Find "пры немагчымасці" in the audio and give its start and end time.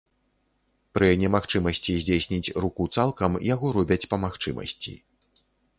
0.97-1.91